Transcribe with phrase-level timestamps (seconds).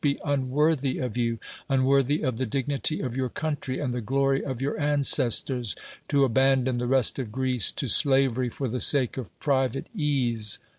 [0.03, 1.37] be unworthy of you,
[1.69, 5.75] unworthy of the dignity of your country, and the glory of your ancestors,
[6.07, 10.57] to abandon the rest of Greece to slavery for the sake of private ease.